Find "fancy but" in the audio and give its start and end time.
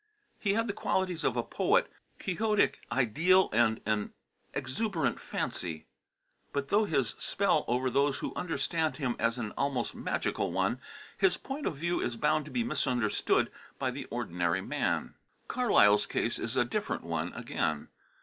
5.21-6.69